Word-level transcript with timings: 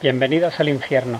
Bienvenidos 0.00 0.60
al 0.60 0.68
infierno. 0.68 1.18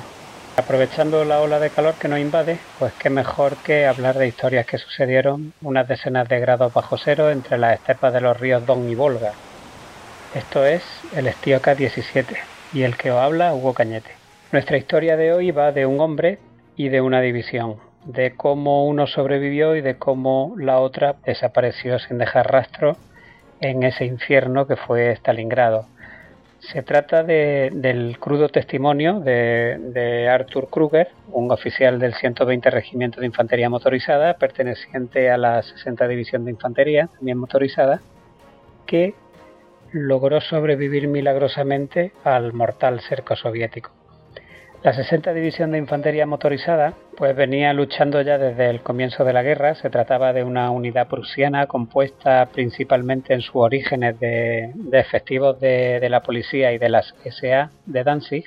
Aprovechando 0.57 1.25
la 1.25 1.41
ola 1.41 1.59
de 1.59 1.71
calor 1.71 1.95
que 1.95 2.07
nos 2.07 2.21
invade, 2.21 2.61
pues 2.79 2.93
qué 2.93 3.11
mejor 3.11 3.57
que 3.57 3.87
hablar 3.87 4.17
de 4.17 4.29
historias 4.29 4.67
que 4.67 4.79
sucedieron 4.79 5.53
unas 5.63 5.89
decenas 5.89 6.29
de 6.29 6.39
grados 6.39 6.73
bajo 6.73 6.97
cero 6.97 7.33
entre 7.33 7.59
las 7.59 7.81
estepas 7.81 8.13
de 8.13 8.21
los 8.21 8.39
ríos 8.39 8.65
Don 8.65 8.89
y 8.89 8.95
Volga. 8.95 9.33
Esto 10.33 10.65
es 10.65 10.85
el 11.17 11.27
Estío 11.27 11.61
K-17 11.61 12.37
y 12.73 12.83
el 12.83 12.97
que 12.97 13.11
os 13.11 13.19
habla 13.19 13.53
Hugo 13.53 13.75
Cañete. 13.75 14.13
Nuestra 14.53 14.77
historia 14.77 15.17
de 15.17 15.33
hoy 15.33 15.51
va 15.51 15.73
de 15.73 15.85
un 15.85 15.99
hombre 16.01 16.39
y 16.77 16.89
de 16.89 17.01
una 17.01 17.21
división, 17.21 17.79
de 18.05 18.37
cómo 18.37 18.87
uno 18.87 19.09
sobrevivió 19.09 19.75
y 19.75 19.81
de 19.81 19.99
cómo 19.99 20.55
la 20.57 20.79
otra 20.79 21.17
desapareció 21.27 21.99
sin 21.99 22.19
dejar 22.19 22.53
rastro 22.53 22.97
en 23.61 23.83
ese 23.83 24.05
infierno 24.05 24.69
que 24.69 24.77
fue 24.77 25.11
Stalingrado 25.17 25.87
se 26.61 26.83
trata 26.83 27.23
del 27.23 28.19
crudo 28.19 28.49
testimonio 28.49 29.21
de, 29.21 30.29
Arthur 30.31 30.69
Kruger, 30.69 31.09
un 31.33 31.51
oficial 31.51 31.99
del 31.99 32.15
120 32.15 32.71
Regimiento 32.71 33.21
de 33.21 33.27
Infantería 33.27 33.71
Motorizada, 33.71 34.35
perteneciente 34.35 35.31
a 35.31 35.39
la 35.39 35.63
60 35.63 36.09
División 36.09 36.45
de 36.45 36.51
Infantería, 36.51 37.09
también 37.17 37.39
motorizada, 37.39 38.01
que 38.87 39.15
logró 39.93 40.41
sobrevivir 40.41 41.09
milagrosamente 41.09 42.13
al 42.25 42.53
mortal 42.53 43.01
cerco 43.01 43.37
soviético. 43.37 43.98
La 44.85 44.93
60 44.93 45.35
División 45.35 45.73
de 45.73 45.79
Infantería 45.79 46.25
Motorizada 46.25 46.95
pues 47.17 47.35
venía 47.35 47.73
luchando 47.73 48.23
ya 48.23 48.39
desde 48.39 48.71
el 48.71 48.81
comienzo 48.81 49.25
de 49.25 49.33
la 49.33 49.43
guerra. 49.43 49.75
Se 49.75 49.91
trataba 49.91 50.33
de 50.33 50.45
una 50.45 50.71
unidad 50.71 51.09
prusiana 51.09 51.67
compuesta 51.67 52.47
principalmente 52.53 53.35
en 53.35 53.41
sus 53.41 53.57
orígenes 53.57 54.21
de, 54.21 54.73
efectivos 54.93 55.59
de, 55.59 55.99
de, 55.99 56.09
la 56.09 56.23
policía 56.23 56.73
y 56.73 56.79
de 56.79 56.91
las 56.91 57.13
SA 57.25 57.73
de 57.87 58.05
Danzig 58.05 58.45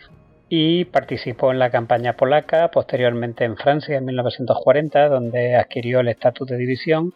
y 0.47 0.85
participó 0.85 1.51
en 1.51 1.59
la 1.59 1.69
campaña 1.69 2.13
polaca, 2.13 2.71
posteriormente 2.71 3.43
en 3.43 3.57
Francia 3.57 3.97
en 3.97 4.05
1940, 4.05 5.09
donde 5.09 5.55
adquirió 5.57 5.99
el 5.99 6.07
estatus 6.07 6.47
de 6.47 6.55
división 6.55 7.13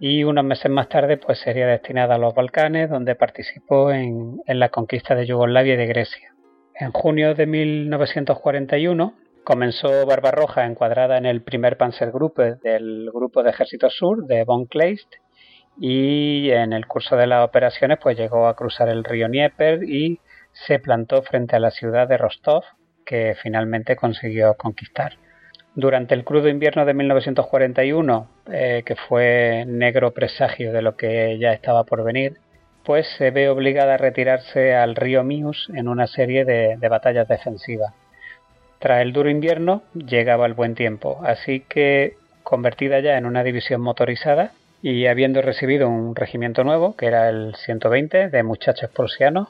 y 0.00 0.24
unos 0.24 0.44
meses 0.44 0.70
más 0.70 0.88
tarde 0.88 1.18
pues 1.18 1.38
sería 1.38 1.66
destinada 1.66 2.14
a 2.14 2.18
los 2.18 2.34
Balcanes, 2.34 2.88
donde 2.88 3.14
participó 3.14 3.92
en 3.92 4.40
la 4.46 4.70
conquista 4.70 5.14
de 5.14 5.26
Yugoslavia 5.26 5.74
y 5.74 5.76
de 5.76 5.86
Grecia. 5.86 6.37
En 6.80 6.92
junio 6.92 7.34
de 7.34 7.44
1941 7.44 9.12
comenzó 9.42 10.06
Barbarroja 10.06 10.64
encuadrada 10.64 11.18
en 11.18 11.26
el 11.26 11.42
primer 11.42 11.76
Panzergruppe 11.76 12.54
del 12.62 13.10
Grupo 13.12 13.42
de 13.42 13.50
Ejército 13.50 13.90
Sur 13.90 14.26
de 14.26 14.44
von 14.44 14.66
Kleist 14.66 15.12
y 15.80 16.50
en 16.50 16.72
el 16.72 16.86
curso 16.86 17.16
de 17.16 17.26
las 17.26 17.44
operaciones 17.44 17.98
pues 18.00 18.16
llegó 18.16 18.46
a 18.46 18.54
cruzar 18.54 18.88
el 18.90 19.02
río 19.02 19.26
Dnieper 19.26 19.82
y 19.82 20.20
se 20.52 20.78
plantó 20.78 21.22
frente 21.22 21.56
a 21.56 21.60
la 21.60 21.72
ciudad 21.72 22.06
de 22.06 22.16
Rostov 22.16 22.62
que 23.04 23.34
finalmente 23.42 23.96
consiguió 23.96 24.54
conquistar. 24.54 25.14
Durante 25.74 26.14
el 26.14 26.22
crudo 26.22 26.48
invierno 26.48 26.84
de 26.84 26.94
1941, 26.94 28.30
eh, 28.52 28.82
que 28.86 28.94
fue 28.94 29.64
negro 29.66 30.14
presagio 30.14 30.72
de 30.72 30.82
lo 30.82 30.96
que 30.96 31.38
ya 31.40 31.52
estaba 31.52 31.82
por 31.84 32.04
venir, 32.04 32.38
pues 32.84 33.06
se 33.18 33.30
ve 33.30 33.48
obligada 33.48 33.94
a 33.94 33.98
retirarse 33.98 34.74
al 34.74 34.96
río 34.96 35.22
Mius 35.22 35.68
en 35.74 35.88
una 35.88 36.06
serie 36.06 36.44
de, 36.44 36.76
batallas 36.88 37.28
defensivas. 37.28 37.92
Tras 38.78 39.02
el 39.02 39.12
duro 39.12 39.28
invierno 39.28 39.82
llegaba 39.94 40.46
el 40.46 40.54
buen 40.54 40.74
tiempo, 40.74 41.20
así 41.24 41.60
que 41.68 42.14
convertida 42.42 43.00
ya 43.00 43.18
en 43.18 43.26
una 43.26 43.42
división 43.42 43.80
motorizada 43.80 44.52
y 44.80 45.06
habiendo 45.06 45.42
recibido 45.42 45.88
un 45.88 46.14
regimiento 46.14 46.64
nuevo, 46.64 46.96
que 46.96 47.06
era 47.06 47.28
el 47.28 47.54
120 47.56 48.30
de 48.30 48.42
muchachos 48.42 48.90
prusianos, 48.90 49.48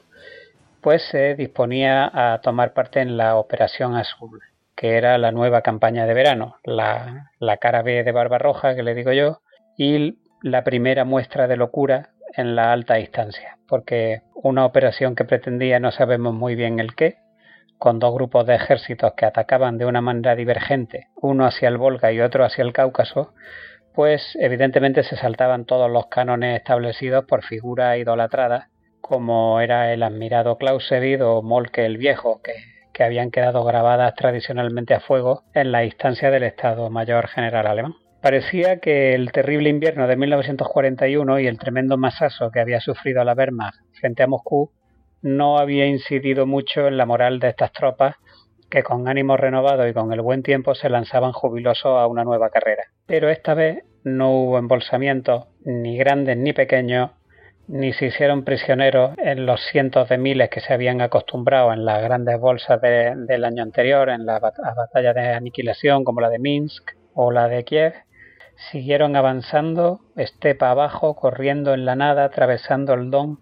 pues 0.81 1.03
se 1.11 1.35
disponía 1.35 2.09
a 2.11 2.41
tomar 2.41 2.73
parte 2.73 3.01
en 3.01 3.17
la 3.17 3.35
Operación 3.35 3.95
Azul, 3.95 4.41
que 4.75 4.97
era 4.97 5.17
la 5.17 5.31
nueva 5.31 5.61
campaña 5.61 6.05
de 6.05 6.13
verano, 6.13 6.55
la, 6.63 7.31
la 7.39 7.57
cara 7.57 7.83
B 7.83 8.03
de 8.03 8.11
Barbarroja, 8.11 8.75
que 8.75 8.83
le 8.83 8.95
digo 8.95 9.11
yo, 9.11 9.41
y 9.77 10.17
la 10.41 10.63
primera 10.63 11.05
muestra 11.05 11.47
de 11.47 11.57
locura 11.57 12.09
en 12.39 12.55
la 12.55 12.71
alta 12.71 12.95
distancia, 12.95 13.57
porque 13.67 14.21
una 14.33 14.65
operación 14.65 15.15
que 15.15 15.25
pretendía 15.25 15.79
no 15.79 15.91
sabemos 15.91 16.33
muy 16.33 16.55
bien 16.55 16.79
el 16.79 16.95
qué, 16.95 17.17
con 17.77 17.99
dos 17.99 18.13
grupos 18.13 18.45
de 18.45 18.55
ejércitos 18.55 19.13
que 19.15 19.25
atacaban 19.25 19.77
de 19.77 19.85
una 19.85 20.01
manera 20.01 20.35
divergente, 20.35 21.07
uno 21.15 21.45
hacia 21.45 21.67
el 21.67 21.77
Volga 21.77 22.11
y 22.11 22.21
otro 22.21 22.45
hacia 22.45 22.63
el 22.63 22.73
Cáucaso, 22.73 23.33
pues 23.93 24.37
evidentemente 24.39 25.03
se 25.03 25.17
saltaban 25.17 25.65
todos 25.65 25.89
los 25.91 26.07
cánones 26.07 26.57
establecidos 26.57 27.25
por 27.25 27.43
figuras 27.43 27.97
idolatradas, 27.97 28.67
como 29.01 29.59
era 29.59 29.93
el 29.93 30.03
admirado 30.03 30.57
Clausewitz 30.57 31.21
o 31.21 31.41
Molke 31.41 31.85
el 31.85 31.97
Viejo, 31.97 32.41
que, 32.41 32.53
que 32.93 33.03
habían 33.03 33.31
quedado 33.31 33.63
grabadas 33.65 34.15
tradicionalmente 34.15 34.93
a 34.93 34.99
fuego 34.99 35.43
en 35.53 35.71
la 35.71 35.83
instancia 35.83 36.31
del 36.31 36.43
Estado 36.43 36.89
Mayor 36.89 37.27
General 37.27 37.67
alemán. 37.67 37.95
Parecía 38.21 38.79
que 38.79 39.13
el 39.13 39.31
terrible 39.31 39.69
invierno 39.69 40.05
de 40.05 40.17
1941 40.17 41.39
y 41.39 41.47
el 41.47 41.57
tremendo 41.57 41.97
masazo 41.97 42.51
que 42.51 42.59
había 42.59 42.81
sufrido 42.81 43.23
la 43.23 43.33
Wehrmacht 43.33 43.79
frente 43.99 44.23
a 44.23 44.27
Moscú 44.27 44.71
no 45.21 45.57
había 45.57 45.85
incidido 45.85 46.45
mucho 46.45 46.87
en 46.87 46.97
la 46.97 47.05
moral 47.05 47.39
de 47.39 47.47
estas 47.47 47.71
tropas 47.71 48.15
que 48.69 48.83
con 48.83 49.07
ánimo 49.07 49.37
renovado 49.37 49.87
y 49.87 49.93
con 49.93 50.11
el 50.11 50.21
buen 50.21 50.43
tiempo 50.43 50.75
se 50.75 50.89
lanzaban 50.89 51.31
jubilosos 51.31 51.97
a 51.97 52.07
una 52.07 52.25
nueva 52.25 52.49
carrera. 52.49 52.83
Pero 53.05 53.29
esta 53.29 53.53
vez 53.53 53.83
no 54.03 54.31
hubo 54.31 54.57
embolsamientos, 54.57 55.47
ni 55.63 55.97
grandes 55.97 56.37
ni 56.37 56.51
pequeños, 56.51 57.11
ni 57.67 57.93
se 57.93 58.07
hicieron 58.07 58.43
prisioneros 58.43 59.11
en 59.17 59.45
los 59.45 59.61
cientos 59.71 60.09
de 60.09 60.17
miles 60.17 60.49
que 60.49 60.59
se 60.59 60.73
habían 60.73 61.01
acostumbrado 61.01 61.71
en 61.71 61.85
las 61.85 62.01
grandes 62.03 62.37
bolsas 62.39 62.81
del 62.81 63.45
año 63.45 63.63
anterior, 63.63 64.09
en 64.09 64.25
las 64.25 64.41
batallas 64.41 65.15
de 65.15 65.21
aniquilación 65.33 66.03
como 66.03 66.19
la 66.19 66.29
de 66.29 66.39
Minsk 66.39 66.91
o 67.13 67.31
la 67.31 67.47
de 67.47 67.63
Kiev, 67.63 67.93
Siguieron 68.71 69.15
avanzando, 69.15 70.01
estepa 70.17 70.69
abajo, 70.69 71.15
corriendo 71.15 71.73
en 71.73 71.85
la 71.85 71.95
nada, 71.95 72.25
atravesando 72.25 72.93
el 72.93 73.09
Don 73.09 73.39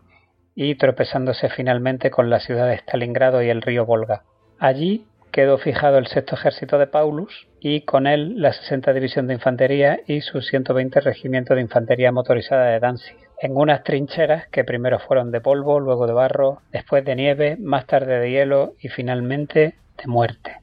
y 0.56 0.76
tropezándose 0.76 1.50
finalmente 1.50 2.12
con 2.12 2.30
la 2.30 2.40
ciudad 2.40 2.68
de 2.68 2.76
Stalingrado 2.78 3.42
y 3.42 3.50
el 3.50 3.64
río 3.64 3.86
Volga. 3.86 4.24
Allí 4.60 5.06
quedó 5.32 5.58
fijado 5.58 5.98
el 5.98 6.08
sexto 6.08 6.36
ejército 6.36 6.78
de 6.78 6.88
Paulus 6.88 7.48
y 7.60 7.82
con 7.82 8.08
él 8.08 8.42
la 8.42 8.54
60 8.54 8.94
División 8.94 9.28
de 9.28 9.34
Infantería 9.34 10.00
y 10.08 10.22
su 10.22 10.42
120 10.42 11.02
Regimiento 11.02 11.56
de 11.56 11.62
Infantería 11.62 12.12
Motorizada 12.12 12.68
de 12.68 12.80
Danzig, 12.80 13.18
en 13.42 13.58
unas 13.58 13.84
trincheras 13.84 14.48
que 14.48 14.64
primero 14.64 15.00
fueron 15.00 15.32
de 15.32 15.42
polvo, 15.42 15.80
luego 15.80 16.08
de 16.08 16.14
barro, 16.14 16.62
después 16.72 17.04
de 17.04 17.16
nieve, 17.16 17.58
más 17.60 17.86
tarde 17.88 18.20
de 18.20 18.32
hielo 18.32 18.74
y 18.80 18.90
finalmente 18.90 19.76
de 19.98 20.08
muerte. 20.08 20.58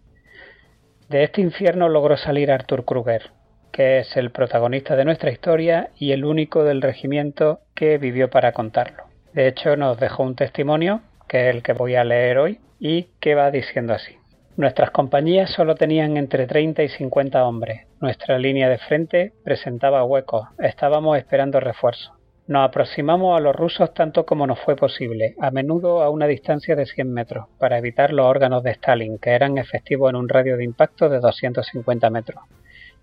De 1.08 1.24
este 1.24 1.40
infierno 1.40 1.88
logró 1.88 2.16
salir 2.16 2.50
Arthur 2.50 2.84
Kruger, 2.84 3.30
que 3.74 3.98
es 3.98 4.16
el 4.16 4.30
protagonista 4.30 4.94
de 4.94 5.04
nuestra 5.04 5.32
historia 5.32 5.90
y 5.98 6.12
el 6.12 6.24
único 6.24 6.62
del 6.62 6.80
regimiento 6.80 7.58
que 7.74 7.98
vivió 7.98 8.30
para 8.30 8.52
contarlo. 8.52 9.02
De 9.32 9.48
hecho, 9.48 9.74
nos 9.76 9.98
dejó 9.98 10.22
un 10.22 10.36
testimonio, 10.36 11.00
que 11.26 11.48
es 11.48 11.56
el 11.56 11.64
que 11.64 11.72
voy 11.72 11.96
a 11.96 12.04
leer 12.04 12.38
hoy, 12.38 12.60
y 12.78 13.08
que 13.18 13.34
va 13.34 13.50
diciendo 13.50 13.92
así. 13.92 14.14
Nuestras 14.56 14.92
compañías 14.92 15.50
solo 15.50 15.74
tenían 15.74 16.16
entre 16.16 16.46
30 16.46 16.84
y 16.84 16.88
50 16.88 17.44
hombres. 17.44 17.88
Nuestra 18.00 18.38
línea 18.38 18.68
de 18.68 18.78
frente 18.78 19.32
presentaba 19.42 20.04
huecos. 20.04 20.46
Estábamos 20.60 21.18
esperando 21.18 21.58
refuerzos. 21.58 22.12
Nos 22.46 22.68
aproximamos 22.68 23.36
a 23.36 23.40
los 23.40 23.56
rusos 23.56 23.92
tanto 23.92 24.24
como 24.24 24.46
nos 24.46 24.60
fue 24.60 24.76
posible, 24.76 25.34
a 25.40 25.50
menudo 25.50 26.00
a 26.00 26.10
una 26.10 26.28
distancia 26.28 26.76
de 26.76 26.86
100 26.86 27.12
metros, 27.12 27.46
para 27.58 27.78
evitar 27.78 28.12
los 28.12 28.26
órganos 28.26 28.62
de 28.62 28.70
Stalin, 28.70 29.18
que 29.18 29.30
eran 29.30 29.58
efectivos 29.58 30.10
en 30.10 30.16
un 30.16 30.28
radio 30.28 30.56
de 30.56 30.62
impacto 30.62 31.08
de 31.08 31.18
250 31.18 32.08
metros. 32.10 32.44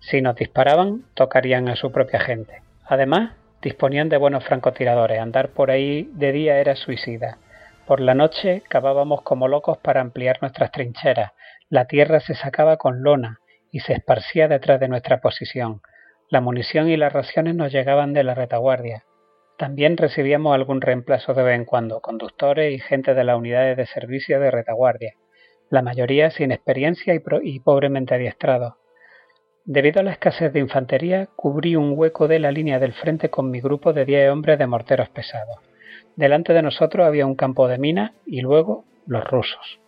Si 0.02 0.20
nos 0.20 0.34
disparaban, 0.34 1.04
tocarían 1.14 1.68
a 1.68 1.76
su 1.76 1.92
propia 1.92 2.18
gente. 2.18 2.60
Además, 2.84 3.34
disponían 3.62 4.08
de 4.08 4.16
buenos 4.16 4.44
francotiradores. 4.44 5.20
Andar 5.20 5.50
por 5.50 5.70
ahí 5.70 6.10
de 6.14 6.32
día 6.32 6.58
era 6.58 6.74
suicida. 6.74 7.38
Por 7.86 8.00
la 8.00 8.14
noche 8.14 8.64
cavábamos 8.68 9.22
como 9.22 9.46
locos 9.46 9.78
para 9.78 10.00
ampliar 10.00 10.38
nuestras 10.42 10.72
trincheras. 10.72 11.30
La 11.68 11.86
tierra 11.86 12.18
se 12.18 12.34
sacaba 12.34 12.78
con 12.78 13.04
lona 13.04 13.38
y 13.70 13.80
se 13.80 13.92
esparcía 13.92 14.48
detrás 14.48 14.80
de 14.80 14.88
nuestra 14.88 15.20
posición. 15.20 15.82
La 16.28 16.40
munición 16.40 16.88
y 16.88 16.96
las 16.96 17.12
raciones 17.12 17.54
nos 17.54 17.70
llegaban 17.72 18.12
de 18.12 18.24
la 18.24 18.34
retaguardia. 18.34 19.04
También 19.56 19.96
recibíamos 19.96 20.52
algún 20.52 20.80
reemplazo 20.80 21.32
de 21.32 21.44
vez 21.44 21.54
en 21.54 21.64
cuando, 21.64 22.00
conductores 22.00 22.74
y 22.74 22.80
gente 22.80 23.14
de 23.14 23.22
las 23.22 23.38
unidades 23.38 23.76
de 23.76 23.86
servicio 23.86 24.40
de 24.40 24.50
retaguardia, 24.50 25.14
la 25.70 25.82
mayoría 25.82 26.30
sin 26.32 26.50
experiencia 26.50 27.14
y, 27.14 27.22
y 27.44 27.60
pobremente 27.60 28.16
adiestrados. 28.16 28.81
Debido 29.64 30.00
a 30.00 30.02
la 30.02 30.10
escasez 30.10 30.52
de 30.52 30.58
infantería, 30.58 31.28
cubrí 31.36 31.76
un 31.76 31.92
hueco 31.96 32.26
de 32.26 32.40
la 32.40 32.50
línea 32.50 32.80
del 32.80 32.92
frente 32.92 33.30
con 33.30 33.48
mi 33.48 33.60
grupo 33.60 33.92
de 33.92 34.04
diez 34.04 34.28
hombres 34.28 34.58
de 34.58 34.66
morteros 34.66 35.08
pesados. 35.10 35.58
Delante 36.16 36.52
de 36.52 36.62
nosotros 36.62 37.06
había 37.06 37.26
un 37.26 37.36
campo 37.36 37.68
de 37.68 37.78
minas 37.78 38.10
y 38.26 38.40
luego 38.40 38.84
los 39.06 39.22
rusos. 39.24 39.78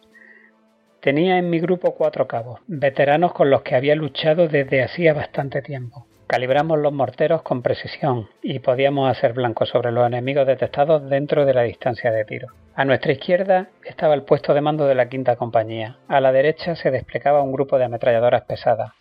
Tenía 1.00 1.38
en 1.38 1.50
mi 1.50 1.58
grupo 1.58 1.96
cuatro 1.96 2.28
cabos, 2.28 2.60
veteranos 2.68 3.32
con 3.32 3.50
los 3.50 3.62
que 3.62 3.74
había 3.74 3.96
luchado 3.96 4.46
desde 4.46 4.84
hacía 4.84 5.12
bastante 5.12 5.60
tiempo. 5.60 6.06
Calibramos 6.28 6.78
los 6.78 6.92
morteros 6.92 7.42
con 7.42 7.60
precisión 7.60 8.28
y 8.42 8.60
podíamos 8.60 9.10
hacer 9.10 9.34
blanco 9.34 9.66
sobre 9.66 9.90
los 9.90 10.06
enemigos 10.06 10.46
detectados 10.46 11.10
dentro 11.10 11.44
de 11.44 11.52
la 11.52 11.62
distancia 11.62 12.12
de 12.12 12.24
tiro. 12.24 12.48
A 12.74 12.84
nuestra 12.84 13.12
izquierda 13.12 13.68
estaba 13.84 14.14
el 14.14 14.22
puesto 14.22 14.54
de 14.54 14.60
mando 14.60 14.86
de 14.86 14.94
la 14.94 15.08
quinta 15.08 15.36
compañía. 15.36 15.98
A 16.08 16.20
la 16.20 16.32
derecha 16.32 16.76
se 16.76 16.92
desplegaba 16.92 17.42
un 17.42 17.52
grupo 17.52 17.76
de 17.76 17.84
ametralladoras 17.84 18.42
pesadas. 18.44 18.92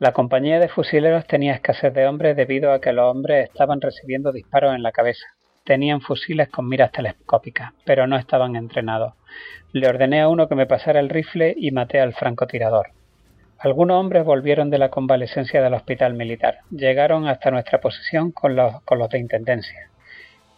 La 0.00 0.12
compañía 0.12 0.60
de 0.60 0.68
fusileros 0.68 1.26
tenía 1.26 1.54
escasez 1.54 1.92
de 1.92 2.06
hombres 2.06 2.36
debido 2.36 2.72
a 2.72 2.80
que 2.80 2.92
los 2.92 3.10
hombres 3.10 3.48
estaban 3.48 3.80
recibiendo 3.80 4.30
disparos 4.30 4.76
en 4.76 4.84
la 4.84 4.92
cabeza. 4.92 5.26
Tenían 5.64 6.00
fusiles 6.00 6.48
con 6.50 6.68
miras 6.68 6.92
telescópicas, 6.92 7.72
pero 7.84 8.06
no 8.06 8.16
estaban 8.16 8.54
entrenados. 8.54 9.14
Le 9.72 9.88
ordené 9.88 10.20
a 10.20 10.28
uno 10.28 10.48
que 10.48 10.54
me 10.54 10.66
pasara 10.66 11.00
el 11.00 11.08
rifle 11.08 11.52
y 11.56 11.72
maté 11.72 11.98
al 11.98 12.14
francotirador. 12.14 12.90
Algunos 13.58 13.96
hombres 13.96 14.24
volvieron 14.24 14.70
de 14.70 14.78
la 14.78 14.88
convalecencia 14.88 15.60
del 15.60 15.74
hospital 15.74 16.14
militar. 16.14 16.58
Llegaron 16.70 17.26
hasta 17.26 17.50
nuestra 17.50 17.80
posición 17.80 18.30
con 18.30 18.54
los, 18.54 18.76
de 19.10 19.18
intendencia. 19.18 19.90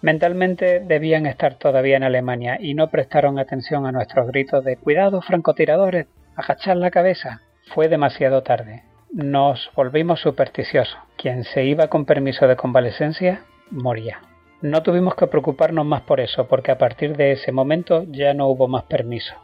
Mentalmente 0.02 0.80
debían 0.80 1.24
estar 1.24 1.54
todavía 1.54 1.96
en 1.96 2.02
Alemania 2.02 2.58
y 2.60 2.74
no 2.74 2.90
prestaron 2.90 3.38
atención 3.38 3.86
a 3.86 3.92
nuestros 3.92 4.26
gritos 4.26 4.62
de 4.66 4.76
Cuidado, 4.76 5.22
francotiradores, 5.22 6.08
agachad 6.36 6.76
la 6.76 6.90
cabeza. 6.90 7.40
Fue 7.72 7.88
demasiado 7.88 8.42
tarde. 8.42 8.89
Nos 9.12 9.70
volvimos 9.74 10.20
supersticiosos. 10.20 10.96
Quien 11.16 11.44
se 11.44 11.64
iba 11.64 11.88
con 11.88 12.04
permiso 12.04 12.46
de 12.46 12.56
convalecencia 12.56 13.42
moría. 13.70 14.20
No 14.62 14.82
tuvimos 14.82 15.14
que 15.16 15.26
preocuparnos 15.26 15.84
más 15.84 16.02
por 16.02 16.20
eso, 16.20 16.46
porque 16.46 16.70
a 16.70 16.78
partir 16.78 17.16
de 17.16 17.32
ese 17.32 17.50
momento 17.50 18.04
ya 18.08 18.34
no 18.34 18.46
hubo 18.48 18.68
más 18.68 18.84
permiso. 18.84 19.34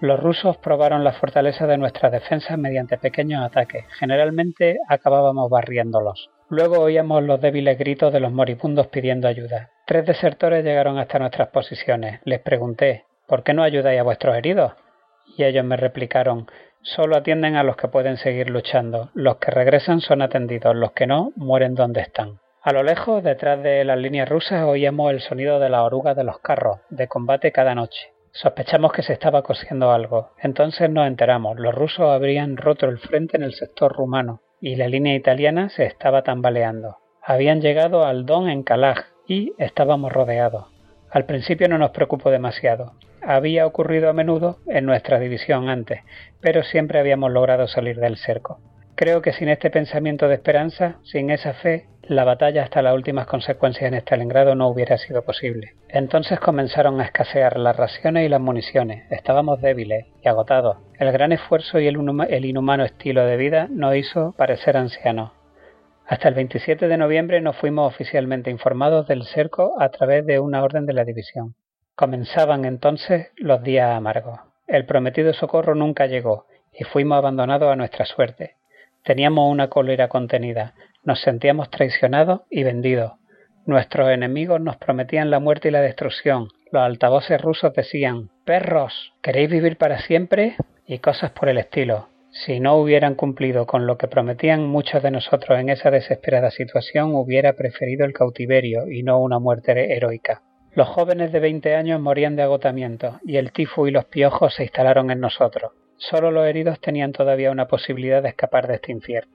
Los 0.00 0.18
rusos 0.20 0.56
probaron 0.58 1.04
la 1.04 1.12
fortaleza 1.12 1.66
de 1.66 1.78
nuestras 1.78 2.12
defensas 2.12 2.58
mediante 2.58 2.96
pequeños 2.96 3.44
ataques. 3.44 3.84
Generalmente 3.98 4.78
acabábamos 4.88 5.50
barriéndolos. 5.50 6.30
Luego 6.48 6.80
oíamos 6.80 7.22
los 7.22 7.40
débiles 7.40 7.78
gritos 7.78 8.12
de 8.12 8.20
los 8.20 8.32
moribundos 8.32 8.86
pidiendo 8.86 9.28
ayuda. 9.28 9.70
Tres 9.86 10.06
desertores 10.06 10.64
llegaron 10.64 10.98
hasta 10.98 11.18
nuestras 11.18 11.48
posiciones. 11.48 12.20
Les 12.24 12.40
pregunté 12.40 13.04
¿Por 13.26 13.42
qué 13.42 13.52
no 13.54 13.64
ayudáis 13.64 13.98
a 13.98 14.04
vuestros 14.04 14.36
heridos? 14.36 14.72
Y 15.36 15.44
ellos 15.44 15.64
me 15.64 15.76
replicaron 15.76 16.46
Solo 16.94 17.16
atienden 17.16 17.56
a 17.56 17.64
los 17.64 17.76
que 17.76 17.88
pueden 17.88 18.16
seguir 18.16 18.48
luchando. 18.48 19.10
Los 19.12 19.38
que 19.38 19.50
regresan 19.50 20.00
son 20.00 20.22
atendidos, 20.22 20.76
los 20.76 20.92
que 20.92 21.08
no 21.08 21.32
mueren 21.34 21.74
donde 21.74 22.00
están. 22.00 22.38
A 22.62 22.72
lo 22.72 22.84
lejos, 22.84 23.24
detrás 23.24 23.60
de 23.60 23.84
las 23.84 23.98
líneas 23.98 24.28
rusas, 24.28 24.62
oíamos 24.62 25.10
el 25.10 25.20
sonido 25.20 25.58
de 25.58 25.68
las 25.68 25.80
orugas 25.80 26.16
de 26.16 26.22
los 26.22 26.38
carros, 26.38 26.78
de 26.88 27.08
combate 27.08 27.50
cada 27.50 27.74
noche. 27.74 28.12
Sospechamos 28.30 28.92
que 28.92 29.02
se 29.02 29.14
estaba 29.14 29.42
cosiendo 29.42 29.90
algo. 29.90 30.30
Entonces 30.40 30.88
nos 30.88 31.08
enteramos. 31.08 31.58
Los 31.58 31.74
rusos 31.74 32.08
habrían 32.08 32.56
roto 32.56 32.86
el 32.86 32.98
frente 32.98 33.36
en 33.36 33.42
el 33.42 33.54
sector 33.54 33.92
rumano 33.92 34.42
y 34.60 34.76
la 34.76 34.86
línea 34.86 35.16
italiana 35.16 35.68
se 35.70 35.86
estaba 35.86 36.22
tambaleando. 36.22 36.98
Habían 37.20 37.60
llegado 37.60 38.04
al 38.04 38.26
Don 38.26 38.48
en 38.48 38.62
Kalaj 38.62 39.06
y 39.26 39.54
estábamos 39.58 40.12
rodeados. 40.12 40.66
Al 41.10 41.24
principio 41.24 41.68
no 41.68 41.78
nos 41.78 41.90
preocupó 41.90 42.30
demasiado 42.30 42.92
había 43.26 43.66
ocurrido 43.66 44.08
a 44.08 44.12
menudo 44.12 44.58
en 44.66 44.86
nuestra 44.86 45.18
división 45.18 45.68
antes, 45.68 46.00
pero 46.40 46.62
siempre 46.62 46.98
habíamos 46.98 47.32
logrado 47.32 47.66
salir 47.66 47.96
del 47.96 48.16
cerco. 48.16 48.60
Creo 48.94 49.20
que 49.20 49.32
sin 49.32 49.50
este 49.50 49.68
pensamiento 49.70 50.26
de 50.26 50.36
esperanza, 50.36 50.96
sin 51.02 51.30
esa 51.30 51.52
fe, 51.52 51.86
la 52.02 52.24
batalla 52.24 52.62
hasta 52.62 52.80
las 52.80 52.94
últimas 52.94 53.26
consecuencias 53.26 53.92
en 53.92 53.98
Stalingrado 53.98 54.54
no 54.54 54.68
hubiera 54.68 54.96
sido 54.96 55.22
posible. 55.22 55.74
Entonces 55.88 56.40
comenzaron 56.40 57.00
a 57.00 57.04
escasear 57.04 57.58
las 57.58 57.76
raciones 57.76 58.24
y 58.24 58.28
las 58.30 58.40
municiones. 58.40 59.04
Estábamos 59.10 59.60
débiles 59.60 60.06
y 60.22 60.28
agotados. 60.28 60.78
El 60.98 61.12
gran 61.12 61.32
esfuerzo 61.32 61.78
y 61.78 61.88
el, 61.88 61.98
el 62.28 62.44
inhumano 62.44 62.84
estilo 62.84 63.26
de 63.26 63.36
vida 63.36 63.66
nos 63.70 63.96
hizo 63.96 64.34
parecer 64.38 64.76
ancianos. 64.76 65.32
Hasta 66.06 66.28
el 66.28 66.34
27 66.34 66.88
de 66.88 66.96
noviembre 66.96 67.40
no 67.40 67.52
fuimos 67.52 67.92
oficialmente 67.92 68.50
informados 68.50 69.08
del 69.08 69.24
cerco 69.24 69.74
a 69.78 69.90
través 69.90 70.24
de 70.24 70.38
una 70.38 70.62
orden 70.62 70.86
de 70.86 70.92
la 70.92 71.04
división. 71.04 71.54
Comenzaban 71.96 72.66
entonces 72.66 73.28
los 73.36 73.62
días 73.62 73.90
amargos. 73.90 74.38
El 74.66 74.84
prometido 74.84 75.32
socorro 75.32 75.74
nunca 75.74 76.04
llegó 76.04 76.46
y 76.70 76.84
fuimos 76.84 77.16
abandonados 77.16 77.72
a 77.72 77.76
nuestra 77.76 78.04
suerte. 78.04 78.56
Teníamos 79.02 79.50
una 79.50 79.68
cólera 79.68 80.08
contenida, 80.08 80.74
nos 81.04 81.22
sentíamos 81.22 81.70
traicionados 81.70 82.42
y 82.50 82.64
vendidos. 82.64 83.12
Nuestros 83.64 84.10
enemigos 84.10 84.60
nos 84.60 84.76
prometían 84.76 85.30
la 85.30 85.40
muerte 85.40 85.68
y 85.68 85.70
la 85.70 85.80
destrucción. 85.80 86.48
Los 86.70 86.82
altavoces 86.82 87.40
rusos 87.40 87.72
decían 87.72 88.28
Perros, 88.44 89.14
¿queréis 89.22 89.48
vivir 89.48 89.78
para 89.78 90.00
siempre? 90.00 90.56
y 90.86 90.98
cosas 90.98 91.30
por 91.30 91.48
el 91.48 91.56
estilo. 91.56 92.10
Si 92.30 92.60
no 92.60 92.76
hubieran 92.76 93.14
cumplido 93.14 93.66
con 93.66 93.86
lo 93.86 93.96
que 93.96 94.06
prometían 94.06 94.66
muchos 94.66 95.02
de 95.02 95.10
nosotros 95.10 95.58
en 95.58 95.70
esa 95.70 95.90
desesperada 95.90 96.50
situación, 96.50 97.14
hubiera 97.14 97.54
preferido 97.54 98.04
el 98.04 98.12
cautiverio 98.12 98.86
y 98.90 99.02
no 99.02 99.18
una 99.18 99.38
muerte 99.38 99.96
heroica. 99.96 100.42
Los 100.76 100.88
jóvenes 100.88 101.32
de 101.32 101.40
20 101.40 101.74
años 101.74 102.02
morían 102.02 102.36
de 102.36 102.42
agotamiento 102.42 103.18
y 103.24 103.38
el 103.38 103.50
tifo 103.50 103.88
y 103.88 103.90
los 103.90 104.04
piojos 104.04 104.54
se 104.54 104.64
instalaron 104.64 105.10
en 105.10 105.20
nosotros. 105.20 105.72
Solo 105.96 106.30
los 106.30 106.46
heridos 106.46 106.78
tenían 106.80 107.12
todavía 107.12 107.50
una 107.50 107.66
posibilidad 107.66 108.22
de 108.22 108.28
escapar 108.28 108.66
de 108.66 108.74
este 108.74 108.92
infierno. 108.92 109.32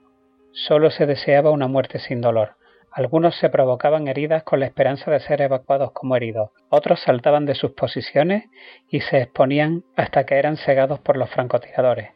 Solo 0.52 0.92
se 0.92 1.04
deseaba 1.04 1.50
una 1.50 1.66
muerte 1.66 1.98
sin 1.98 2.20
dolor. 2.20 2.54
Algunos 2.92 3.34
se 3.40 3.48
provocaban 3.48 4.06
heridas 4.06 4.44
con 4.44 4.60
la 4.60 4.66
esperanza 4.66 5.10
de 5.10 5.18
ser 5.18 5.42
evacuados 5.42 5.90
como 5.90 6.14
heridos. 6.14 6.50
Otros 6.68 7.00
saltaban 7.00 7.44
de 7.44 7.56
sus 7.56 7.72
posiciones 7.72 8.44
y 8.88 9.00
se 9.00 9.22
exponían 9.22 9.82
hasta 9.96 10.24
que 10.24 10.36
eran 10.36 10.56
cegados 10.56 11.00
por 11.00 11.16
los 11.16 11.28
francotiradores. 11.28 12.10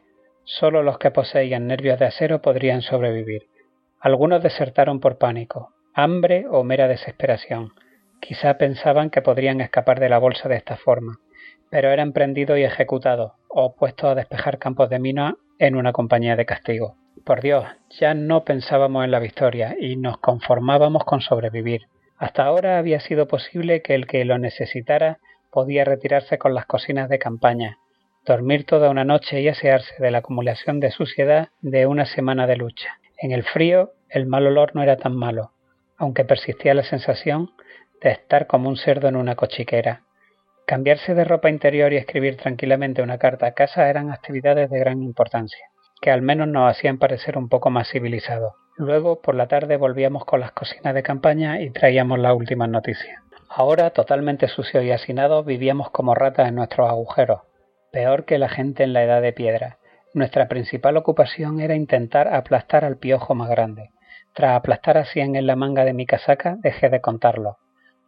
Solo 0.45 0.83
los 0.83 0.99
que 0.99 1.11
poseían 1.11 1.67
nervios 1.67 1.99
de 1.99 2.05
acero 2.05 2.41
podrían 2.41 2.81
sobrevivir. 2.81 3.47
Algunos 3.99 4.41
desertaron 4.41 5.01
por 5.01 5.17
pánico, 5.17 5.73
hambre 5.93 6.45
o 6.49 6.63
mera 6.63 6.87
desesperación. 6.87 7.73
Quizá 8.19 8.57
pensaban 8.57 9.09
que 9.09 9.21
podrían 9.21 9.61
escapar 9.61 9.99
de 9.99 10.09
la 10.09 10.17
bolsa 10.17 10.49
de 10.49 10.55
esta 10.55 10.77
forma, 10.77 11.19
pero 11.69 11.89
eran 11.89 12.13
prendidos 12.13 12.57
y 12.57 12.63
ejecutados, 12.63 13.33
o 13.49 13.75
puestos 13.75 14.11
a 14.11 14.15
despejar 14.15 14.59
campos 14.59 14.89
de 14.89 14.99
mina 14.99 15.35
en 15.59 15.75
una 15.75 15.93
compañía 15.93 16.35
de 16.35 16.45
castigo. 16.45 16.95
Por 17.25 17.41
Dios, 17.41 17.65
ya 17.99 18.13
no 18.13 18.43
pensábamos 18.43 19.03
en 19.03 19.11
la 19.11 19.19
victoria 19.19 19.75
y 19.79 19.97
nos 19.97 20.17
conformábamos 20.19 21.03
con 21.03 21.21
sobrevivir. 21.21 21.87
Hasta 22.17 22.43
ahora 22.43 22.77
había 22.77 22.99
sido 22.99 23.27
posible 23.27 23.81
que 23.81 23.95
el 23.95 24.07
que 24.07 24.25
lo 24.25 24.37
necesitara 24.37 25.19
podía 25.51 25.83
retirarse 25.83 26.37
con 26.37 26.53
las 26.53 26.65
cocinas 26.65 27.09
de 27.09 27.19
campaña, 27.19 27.77
dormir 28.25 28.65
toda 28.65 28.89
una 28.89 29.05
noche 29.05 29.41
y 29.41 29.47
asearse 29.47 29.95
de 29.99 30.11
la 30.11 30.19
acumulación 30.19 30.79
de 30.79 30.91
suciedad 30.91 31.49
de 31.61 31.85
una 31.85 32.05
semana 32.05 32.47
de 32.47 32.57
lucha. 32.57 32.99
En 33.17 33.31
el 33.31 33.43
frío 33.43 33.91
el 34.09 34.25
mal 34.25 34.47
olor 34.47 34.75
no 34.75 34.83
era 34.83 34.97
tan 34.97 35.15
malo, 35.15 35.51
aunque 35.97 36.25
persistía 36.25 36.73
la 36.73 36.83
sensación 36.83 37.51
de 38.01 38.11
estar 38.11 38.47
como 38.47 38.69
un 38.69 38.77
cerdo 38.77 39.07
en 39.07 39.15
una 39.15 39.35
cochiquera. 39.35 40.03
Cambiarse 40.65 41.15
de 41.15 41.23
ropa 41.23 41.49
interior 41.49 41.93
y 41.93 41.97
escribir 41.97 42.37
tranquilamente 42.37 43.01
una 43.01 43.17
carta 43.17 43.47
a 43.47 43.53
casa 43.53 43.89
eran 43.89 44.11
actividades 44.11 44.69
de 44.69 44.79
gran 44.79 45.01
importancia, 45.01 45.65
que 46.01 46.11
al 46.11 46.21
menos 46.21 46.47
nos 46.47 46.69
hacían 46.69 46.97
parecer 46.97 47.37
un 47.37 47.49
poco 47.49 47.69
más 47.69 47.89
civilizados. 47.89 48.53
Luego, 48.75 49.21
por 49.21 49.33
la 49.33 49.47
tarde, 49.47 49.77
volvíamos 49.77 50.25
con 50.25 50.39
las 50.39 50.51
cocinas 50.51 50.93
de 50.93 51.03
campaña 51.03 51.61
y 51.61 51.71
traíamos 51.71 52.19
las 52.19 52.35
últimas 52.35 52.69
noticias. 52.69 53.19
Ahora, 53.49 53.89
totalmente 53.91 54.47
sucios 54.47 54.83
y 54.83 54.91
hacinados, 54.91 55.45
vivíamos 55.45 55.89
como 55.89 56.13
ratas 56.13 56.49
en 56.49 56.55
nuestros 56.55 56.89
agujeros, 56.89 57.41
peor 57.91 58.25
que 58.25 58.37
la 58.37 58.49
gente 58.49 58.83
en 58.83 58.93
la 58.93 59.03
edad 59.03 59.21
de 59.21 59.33
piedra. 59.33 59.77
Nuestra 60.13 60.47
principal 60.47 60.97
ocupación 60.97 61.59
era 61.59 61.75
intentar 61.75 62.27
aplastar 62.27 62.85
al 62.85 62.97
piojo 62.97 63.33
más 63.35 63.49
grande. 63.49 63.91
Tras 64.33 64.55
aplastar 64.55 64.97
a 64.97 65.05
cien 65.05 65.35
en 65.35 65.47
la 65.47 65.55
manga 65.55 65.85
de 65.85 65.93
mi 65.93 66.05
casaca, 66.05 66.57
dejé 66.59 66.89
de 66.89 67.01
contarlo. 67.01 67.57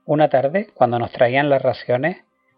Una 0.09 0.27
tarde, 0.27 0.69
cuando 0.73 0.97
nos 0.97 1.11
traían 1.11 1.49
las 1.49 1.61
raciones, 1.61 2.17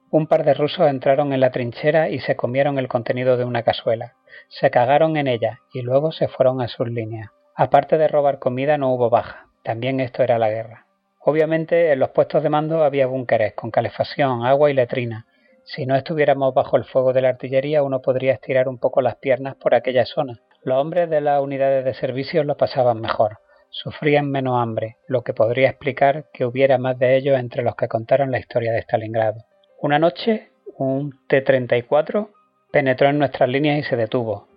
un 0.09 0.27
par 0.27 0.45
de 0.45 0.53
rusos 0.53 0.89
entraron 0.89 1.33
en 1.33 1.41
la 1.41 1.51
trinchera 1.51 2.07
y 2.07 2.19
se 2.19 2.37
comieron 2.37 2.79
el 2.79 2.87
contenido 2.87 3.35
de 3.35 3.43
una 3.43 3.63
cazuela. 3.63 4.13
Se 4.47 4.71
cagaron 4.71 5.17
en 5.17 5.27
ella 5.27 5.59
y 5.73 5.81
luego 5.81 6.13
se 6.13 6.29
fueron 6.29 6.61
a 6.61 6.69
sus 6.69 6.87
líneas. 6.87 7.29
Aparte 7.53 7.97
de 7.97 8.07
robar 8.07 8.39
comida 8.39 8.77
no 8.77 8.93
hubo 8.93 9.09
baja. 9.09 9.47
También 9.65 9.99
esto 9.99 10.23
era 10.23 10.39
la 10.39 10.49
guerra. 10.49 10.85
Obviamente 11.19 11.91
en 11.91 11.99
los 11.99 12.11
puestos 12.11 12.41
de 12.41 12.47
mando 12.47 12.85
había 12.85 13.05
búnkeres 13.05 13.53
con 13.53 13.69
calefacción, 13.69 14.45
agua 14.45 14.71
y 14.71 14.73
letrina. 14.73 15.25
Si 15.65 15.85
no 15.85 15.97
estuviéramos 15.97 16.53
bajo 16.53 16.77
el 16.77 16.85
fuego 16.85 17.11
de 17.11 17.21
la 17.21 17.27
artillería 17.27 17.83
uno 17.83 18.01
podría 18.01 18.31
estirar 18.31 18.69
un 18.69 18.77
poco 18.77 19.01
las 19.01 19.17
piernas 19.17 19.55
por 19.55 19.75
aquella 19.75 20.05
zona. 20.05 20.39
Los 20.63 20.77
hombres 20.77 21.09
de 21.09 21.19
las 21.19 21.41
unidades 21.41 21.83
de 21.83 21.95
servicio 21.95 22.45
lo 22.45 22.55
pasaban 22.55 23.01
mejor 23.01 23.39
sufrían 23.71 24.29
menos 24.29 24.61
hambre, 24.61 24.97
lo 25.07 25.23
que 25.23 25.33
podría 25.33 25.69
explicar 25.69 26.25
que 26.33 26.45
hubiera 26.45 26.77
más 26.77 26.99
de 26.99 27.15
ellos 27.15 27.39
entre 27.39 27.63
los 27.63 27.75
que 27.75 27.87
contaron 27.87 28.29
la 28.29 28.39
historia 28.39 28.73
de 28.73 28.81
Stalingrado. 28.81 29.45
Una 29.79 29.97
noche, 29.97 30.51
un 30.77 31.11
T-34 31.27 32.29
penetró 32.71 33.09
en 33.09 33.17
nuestras 33.17 33.49
líneas 33.49 33.79
y 33.79 33.83
se 33.83 33.95
detuvo. 33.95 34.47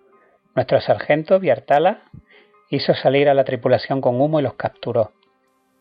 Nuestro 0.53 0.79
sargento, 0.81 1.39
Viartala, 1.39 2.03
hizo 2.69 2.93
salir 2.93 3.29
a 3.29 3.33
la 3.33 3.43
tripulación 3.43 4.01
con 4.01 4.19
humo 4.21 4.39
y 4.39 4.43
los 4.43 4.55
capturó. 4.55 5.11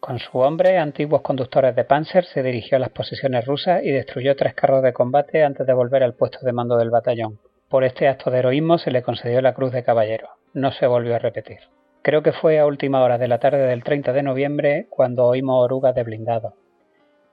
Con 0.01 0.19
su 0.19 0.39
hombre, 0.39 0.79
antiguos 0.79 1.23
conductores 1.23 1.75
de 1.75 1.85
Panzer, 1.85 2.25
se 2.27 2.43
dirigió 2.43 2.77
a 2.77 2.81
las 2.81 2.91
posiciones 2.91 3.47
rusas 3.47 3.83
y 3.83 3.91
destruyó 3.91 4.37
tres 4.37 4.55
carros 4.55 4.83
de 4.83 4.93
combate 4.93 5.43
antes 5.43 5.67
de 5.67 5.73
volver 5.73 6.03
al 6.03 6.15
puesto 6.15 6.39
de 6.43 6.53
mando 6.53 6.77
del 6.77 6.91
batallón. 6.91 7.39
Por 7.69 7.85
este 7.85 8.07
acto 8.07 8.31
de 8.31 8.39
heroísmo 8.39 8.79
se 8.79 8.91
le 8.91 9.03
concedió 9.03 9.41
la 9.41 9.55
Cruz 9.55 9.73
de 9.73 9.83
Caballero. 9.83 10.29
No 10.53 10.73
se 10.73 10.87
volvió 10.87 11.17
a 11.17 11.19
repetir. 11.19 11.59
Creo 12.05 12.23
que 12.23 12.33
fue 12.33 12.59
a 12.59 12.67
última 12.67 13.03
hora 13.03 13.17
de 13.17 13.29
la 13.29 13.39
tarde 13.39 13.67
del 13.67 13.83
30 13.83 14.13
de 14.13 14.23
noviembre 14.23 14.87
cuando 14.91 15.25
oímos 15.25 15.65
orugas 15.65 15.95
de 15.95 16.03
blindado. 16.03 16.53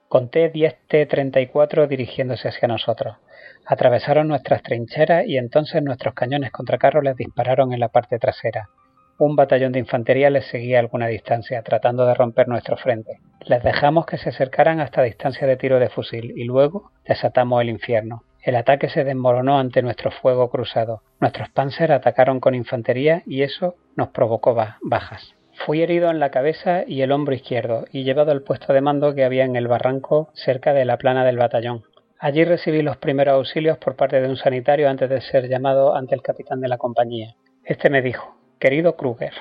Conté 0.08 0.48
10 0.48 0.86
T-34 0.88 1.86
dirigiéndose 1.86 2.48
hacia 2.48 2.68
nosotros. 2.68 3.18
Atravesaron 3.66 4.28
nuestras 4.28 4.62
trincheras 4.62 5.26
y 5.26 5.36
entonces 5.36 5.82
nuestros 5.82 6.14
cañones 6.14 6.52
contra 6.52 6.78
carro 6.78 7.02
les 7.02 7.16
dispararon 7.16 7.74
en 7.74 7.80
la 7.80 7.88
parte 7.88 8.18
trasera. 8.18 8.70
Un 9.18 9.36
batallón 9.36 9.72
de 9.72 9.80
infantería 9.80 10.30
les 10.30 10.46
seguía 10.46 10.78
a 10.78 10.80
alguna 10.80 11.06
distancia, 11.08 11.62
tratando 11.62 12.06
de 12.06 12.14
romper 12.14 12.48
nuestro 12.48 12.78
frente. 12.78 13.18
Les 13.44 13.62
dejamos 13.62 14.06
que 14.06 14.16
se 14.16 14.30
acercaran 14.30 14.80
hasta 14.80 15.02
distancia 15.02 15.46
de 15.46 15.58
tiro 15.58 15.80
de 15.80 15.90
fusil 15.90 16.32
y 16.34 16.44
luego 16.44 16.92
desatamos 17.04 17.60
el 17.60 17.68
infierno. 17.68 18.22
El 18.42 18.56
ataque 18.56 18.88
se 18.88 19.04
desmoronó 19.04 19.58
ante 19.60 19.82
nuestro 19.82 20.10
fuego 20.10 20.50
cruzado. 20.50 21.02
Nuestros 21.20 21.48
panzer 21.50 21.92
atacaron 21.92 22.40
con 22.40 22.56
infantería 22.56 23.22
y 23.24 23.42
eso 23.42 23.76
nos 23.94 24.08
provocó 24.08 24.56
bajas. 24.82 25.34
Fui 25.64 25.80
herido 25.80 26.10
en 26.10 26.18
la 26.18 26.30
cabeza 26.30 26.82
y 26.84 27.02
el 27.02 27.12
hombro 27.12 27.34
izquierdo 27.34 27.84
y 27.92 28.02
llevado 28.02 28.32
al 28.32 28.42
puesto 28.42 28.72
de 28.72 28.80
mando 28.80 29.14
que 29.14 29.24
había 29.24 29.44
en 29.44 29.54
el 29.54 29.68
barranco 29.68 30.30
cerca 30.34 30.72
de 30.72 30.84
la 30.84 30.98
plana 30.98 31.24
del 31.24 31.36
batallón. 31.36 31.84
Allí 32.18 32.44
recibí 32.44 32.82
los 32.82 32.96
primeros 32.96 33.34
auxilios 33.34 33.78
por 33.78 33.94
parte 33.94 34.20
de 34.20 34.28
un 34.28 34.36
sanitario 34.36 34.88
antes 34.88 35.08
de 35.08 35.20
ser 35.20 35.48
llamado 35.48 35.94
ante 35.94 36.16
el 36.16 36.22
capitán 36.22 36.60
de 36.60 36.68
la 36.68 36.78
compañía. 36.78 37.36
Este 37.64 37.90
me 37.90 38.02
dijo 38.02 38.36
Querido 38.58 38.96
Kruger, 38.96 39.34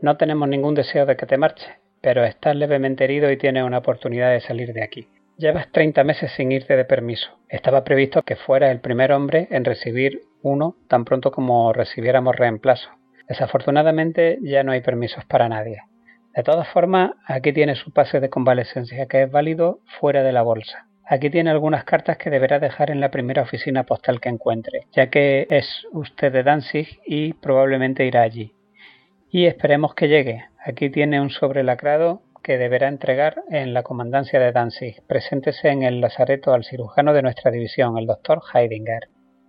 no 0.00 0.16
tenemos 0.16 0.48
ningún 0.48 0.74
deseo 0.74 1.04
de 1.04 1.16
que 1.16 1.26
te 1.26 1.36
marche, 1.36 1.66
pero 2.00 2.24
estás 2.24 2.56
levemente 2.56 3.04
herido 3.04 3.30
y 3.30 3.36
tienes 3.36 3.64
una 3.64 3.78
oportunidad 3.78 4.30
de 4.30 4.40
salir 4.40 4.72
de 4.72 4.82
aquí. 4.82 5.08
Llevas 5.38 5.70
30 5.70 6.02
meses 6.02 6.32
sin 6.32 6.50
irte 6.50 6.76
de 6.76 6.86
permiso. 6.86 7.28
Estaba 7.50 7.84
previsto 7.84 8.22
que 8.22 8.36
fuera 8.36 8.70
el 8.70 8.80
primer 8.80 9.12
hombre 9.12 9.48
en 9.50 9.66
recibir 9.66 10.22
uno 10.40 10.76
tan 10.88 11.04
pronto 11.04 11.30
como 11.30 11.74
recibiéramos 11.74 12.34
reemplazo. 12.34 12.88
Desafortunadamente 13.28 14.38
ya 14.40 14.62
no 14.62 14.72
hay 14.72 14.80
permisos 14.80 15.26
para 15.26 15.50
nadie. 15.50 15.82
De 16.34 16.42
todas 16.42 16.66
formas, 16.68 17.10
aquí 17.26 17.52
tiene 17.52 17.74
su 17.74 17.92
pase 17.92 18.18
de 18.18 18.30
convalescencia 18.30 19.04
que 19.06 19.24
es 19.24 19.30
válido 19.30 19.80
fuera 20.00 20.22
de 20.22 20.32
la 20.32 20.40
bolsa. 20.40 20.86
Aquí 21.04 21.28
tiene 21.28 21.50
algunas 21.50 21.84
cartas 21.84 22.16
que 22.16 22.30
deberá 22.30 22.58
dejar 22.58 22.90
en 22.90 23.00
la 23.00 23.10
primera 23.10 23.42
oficina 23.42 23.84
postal 23.84 24.22
que 24.22 24.30
encuentre, 24.30 24.86
ya 24.92 25.10
que 25.10 25.46
es 25.50 25.86
usted 25.92 26.32
de 26.32 26.44
Danzig 26.44 27.00
y 27.04 27.34
probablemente 27.34 28.06
irá 28.06 28.22
allí. 28.22 28.54
Y 29.30 29.44
esperemos 29.44 29.94
que 29.94 30.08
llegue. 30.08 30.46
Aquí 30.64 30.88
tiene 30.88 31.20
un 31.20 31.28
sobre 31.28 31.62
lacrado 31.62 32.22
que 32.46 32.58
deberá 32.58 32.86
entregar 32.86 33.42
en 33.50 33.74
la 33.74 33.82
comandancia 33.82 34.38
de 34.38 34.52
Danzig. 34.52 35.02
Preséntese 35.08 35.68
en 35.68 35.82
el 35.82 36.00
lazareto 36.00 36.54
al 36.54 36.62
cirujano 36.62 37.12
de 37.12 37.22
nuestra 37.22 37.50
división, 37.50 37.98
el 37.98 38.06
doctor 38.06 38.40
Heidinger. 38.54 39.08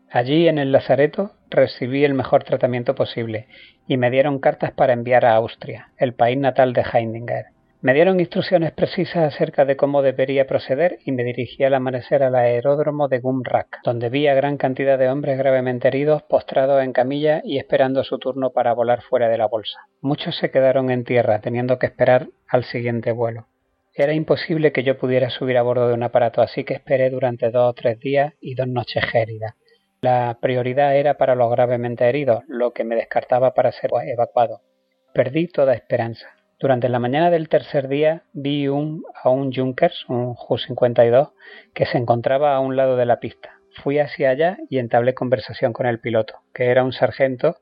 Allí 0.10 0.48
en 0.48 0.58
el 0.58 0.72
lazareto 0.72 1.34
recibí 1.52 2.04
el 2.04 2.16
mejor 2.16 2.44
tratamiento 2.44 2.96
posible 2.96 3.50
y 3.88 3.98
me 3.98 4.10
dieron 4.10 4.40
cartas 4.40 4.72
para 4.72 4.94
enviar 4.94 5.26
a 5.26 5.36
Austria, 5.36 5.92
el 5.98 6.16
país 6.16 6.40
natal 6.40 6.74
de 6.74 6.82
Heidinger. 6.92 7.46
Me 7.80 7.94
dieron 7.94 8.20
instrucciones 8.20 8.72
precisas 8.72 9.36
acerca 9.36 9.64
de 9.64 9.78
cómo 9.78 10.02
debería 10.02 10.48
proceder 10.48 10.98
y 11.06 11.12
me 11.12 11.24
dirigí 11.24 11.64
al 11.64 11.76
amanecer 11.76 12.24
al 12.24 12.34
aeródromo 12.34 13.08
de 13.08 13.20
Gumrak, 13.20 13.82
donde 13.84 14.10
vi 14.10 14.28
a 14.28 14.34
gran 14.34 14.58
cantidad 14.58 14.98
de 14.98 15.10
hombres 15.10 15.38
gravemente 15.38 15.88
heridos 15.88 16.24
postrados 16.24 16.84
en 16.84 16.92
camilla 16.92 17.42
y 17.44 17.60
esperando 17.60 18.04
su 18.04 18.18
turno 18.18 18.50
para 18.50 18.74
volar 18.74 19.04
fuera 19.04 19.30
de 19.30 19.38
la 19.38 19.46
bolsa. 19.46 19.80
Muchos 20.02 20.36
se 20.38 20.50
quedaron 20.50 20.90
en 20.90 21.04
tierra 21.04 21.40
teniendo 21.40 21.78
que 21.78 21.86
esperar 21.86 22.30
al 22.48 22.64
siguiente 22.64 23.12
vuelo. 23.12 23.46
Era 23.94 24.14
imposible 24.14 24.72
que 24.72 24.84
yo 24.84 24.98
pudiera 24.98 25.30
subir 25.30 25.58
a 25.58 25.62
bordo 25.62 25.88
de 25.88 25.94
un 25.94 26.02
aparato, 26.02 26.42
así 26.42 26.64
que 26.64 26.74
esperé 26.74 27.12
durante 27.12 27.52
dos 27.52 27.70
o 27.70 27.74
tres 27.74 28.00
días 28.00 28.34
y 28.42 28.56
dos 28.56 28.68
noches 28.68 29.06
gélidas. 29.06 29.54
La 30.02 30.40
prioridad 30.42 30.96
era 30.96 31.18
para 31.18 31.36
los 31.36 31.52
gravemente 31.52 32.06
heridos, 32.06 32.44
lo 32.48 32.74
que 32.74 32.84
me 32.84 32.96
descartaba 32.96 33.54
para 33.54 33.72
ser 33.72 33.92
evacuado. 34.08 34.62
Perdí 35.14 35.48
toda 35.48 35.74
esperanza. 35.74 36.37
Durante 36.60 36.90
la 36.90 36.98
mañana 36.98 37.30
del 37.30 37.50
tercer 37.50 37.88
día 37.88 38.24
vi 38.34 38.68
un, 38.68 39.04
a 39.24 39.30
un 39.30 39.54
Junkers, 39.54 40.06
un 40.10 40.34
Ju-52, 40.34 41.32
que 41.76 41.86
se 41.86 42.00
encontraba 42.00 42.56
a 42.56 42.60
un 42.60 42.76
lado 42.76 42.98
de 42.98 43.06
la 43.06 43.20
pista. 43.20 43.60
Fui 43.84 44.00
hacia 44.00 44.32
allá 44.32 44.58
y 44.68 44.80
entablé 44.80 45.14
conversación 45.14 45.72
con 45.72 45.86
el 45.86 46.00
piloto, 46.00 46.34
que 46.56 46.72
era 46.72 46.84
un 46.84 46.94
sargento 46.94 47.58